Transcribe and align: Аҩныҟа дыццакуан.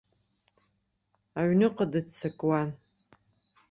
Аҩныҟа 1.39 1.85
дыццакуан. 1.91 2.69